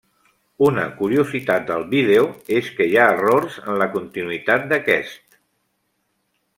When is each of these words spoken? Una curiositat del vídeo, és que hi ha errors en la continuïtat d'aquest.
Una 0.67 0.85
curiositat 1.01 1.67
del 1.67 1.85
vídeo, 1.91 2.25
és 2.61 2.71
que 2.79 2.89
hi 2.93 2.97
ha 2.97 3.05
errors 3.19 3.61
en 3.67 3.79
la 3.83 3.89
continuïtat 3.99 4.67
d'aquest. 4.73 5.41